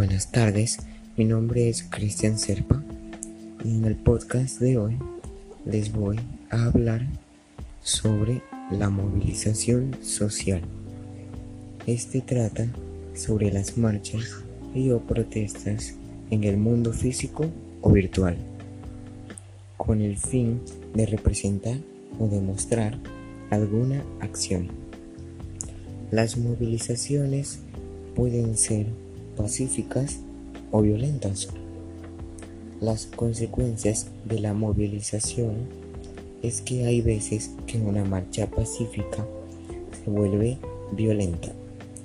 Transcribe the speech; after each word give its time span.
Buenas 0.00 0.32
tardes, 0.32 0.78
mi 1.18 1.26
nombre 1.26 1.68
es 1.68 1.82
Cristian 1.82 2.38
Serpa 2.38 2.82
y 3.62 3.76
en 3.76 3.84
el 3.84 3.96
podcast 3.96 4.58
de 4.58 4.78
hoy 4.78 4.96
les 5.66 5.92
voy 5.92 6.18
a 6.48 6.64
hablar 6.64 7.06
sobre 7.82 8.40
la 8.70 8.88
movilización 8.88 9.94
social. 10.00 10.62
Este 11.86 12.22
trata 12.22 12.66
sobre 13.12 13.52
las 13.52 13.76
marchas 13.76 14.38
y 14.74 14.88
o 14.88 15.00
protestas 15.00 15.96
en 16.30 16.44
el 16.44 16.56
mundo 16.56 16.94
físico 16.94 17.44
o 17.82 17.92
virtual, 17.92 18.38
con 19.76 20.00
el 20.00 20.16
fin 20.16 20.62
de 20.94 21.04
representar 21.04 21.76
o 22.18 22.26
demostrar 22.26 22.98
alguna 23.50 24.02
acción. 24.20 24.68
Las 26.10 26.38
movilizaciones 26.38 27.58
pueden 28.14 28.56
ser 28.56 28.86
pacíficas 29.40 30.18
o 30.70 30.82
violentas. 30.82 31.48
Las 32.80 33.06
consecuencias 33.06 34.08
de 34.26 34.38
la 34.38 34.52
movilización 34.52 35.54
es 36.42 36.60
que 36.60 36.84
hay 36.84 37.00
veces 37.00 37.50
que 37.66 37.78
una 37.78 38.04
marcha 38.04 38.46
pacífica 38.50 39.26
se 39.92 40.10
vuelve 40.10 40.58
violenta. 40.92 41.52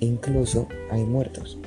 Incluso 0.00 0.66
hay 0.90 1.04
muertos. 1.04 1.58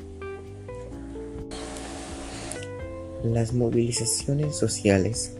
Las 3.22 3.52
movilizaciones 3.52 4.56
sociales 4.56 5.36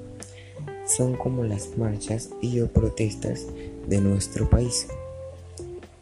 son 0.86 1.16
como 1.16 1.42
las 1.44 1.76
marchas 1.76 2.30
y 2.40 2.60
o 2.60 2.68
protestas 2.68 3.46
de 3.88 4.00
nuestro 4.00 4.48
país. 4.48 4.86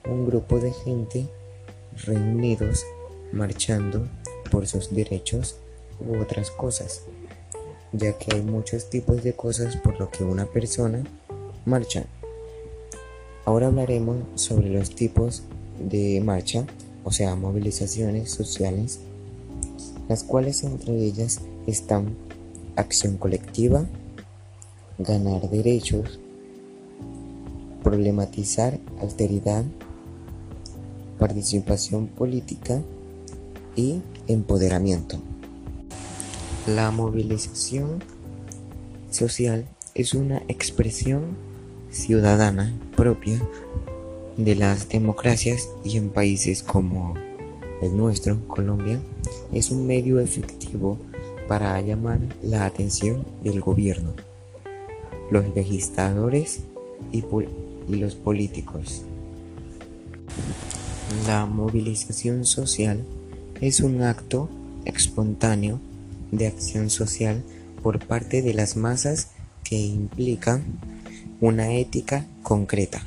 Un 0.07 0.27
grupo 0.27 0.59
de 0.59 0.73
gente 0.73 1.27
reunidos 2.05 2.85
marchando 3.33 4.09
por 4.51 4.67
sus 4.67 4.95
derechos 4.95 5.57
u 6.01 6.21
otras 6.21 6.51
cosas, 6.51 7.03
ya 7.93 8.17
que 8.19 8.35
hay 8.35 8.43
muchos 8.43 8.91
tipos 8.91 9.23
de 9.23 9.35
cosas 9.35 9.77
por 9.77 9.99
lo 9.99 10.11
que 10.11 10.25
una 10.25 10.47
persona 10.47 11.05
marcha. 11.65 12.05
Ahora 13.45 13.69
hablaremos 13.69 14.19
sobre 14.35 14.69
los 14.69 14.95
tipos 14.95 15.43
de 15.79 16.21
marcha, 16.21 16.67
o 17.05 17.13
sea, 17.13 17.35
movilizaciones 17.35 18.31
sociales, 18.31 19.01
las 20.09 20.25
cuales 20.25 20.65
entre 20.65 20.95
ellas 20.95 21.41
están 21.67 22.17
acción 22.77 23.17
colectiva, 23.17 23.87
ganar 24.99 25.49
derechos, 25.51 26.19
problematizar 27.83 28.79
alteridad, 29.01 29.65
participación 31.19 32.07
política, 32.07 32.83
y 33.77 34.01
empoderamiento. 34.27 35.21
La 36.67 36.91
movilización 36.91 38.03
social 39.11 39.67
es 39.95 40.15
una 40.15 40.43
expresión 40.49 41.37
ciudadana 41.91 42.73
propia 42.97 43.41
de 44.37 44.55
las 44.55 44.89
democracias 44.89 45.69
y 45.85 45.97
en 45.97 46.11
países 46.11 46.63
como 46.63 47.15
el 47.83 47.97
nuestro, 47.97 48.39
Colombia, 48.47 49.01
es 49.53 49.71
un 49.71 49.87
medio 49.87 50.21
efectivo 50.21 50.99
para 51.49 51.81
llamar 51.81 52.21
la 52.43 52.67
atención 52.67 53.25
del 53.43 53.61
gobierno, 53.61 54.13
los 55.31 55.45
legisladores 55.55 56.61
y, 57.13 57.25
y 57.89 57.97
los 57.97 58.15
políticos. 58.15 59.03
La 61.27 61.47
movilización 61.47 62.45
social 62.45 63.05
es 63.61 63.81
un 63.81 64.03
acto 64.03 64.49
espontáneo 64.85 65.81
de 66.31 66.47
acción 66.47 66.91
social 66.91 67.43
por 67.83 68.05
parte 68.07 68.43
de 68.43 68.55
las 68.55 68.77
masas 68.77 69.29
que 69.65 69.77
implica 69.77 70.61
una 71.41 71.73
ética 71.73 72.27
concreta. 72.43 73.03